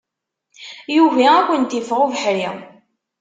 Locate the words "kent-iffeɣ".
1.47-1.99